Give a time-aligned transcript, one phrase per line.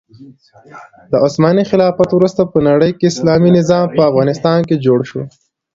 [1.11, 5.21] د عثماني خلافت وروسته په نړۍکې اسلامي نظام په افغانستان کې جوړ شو.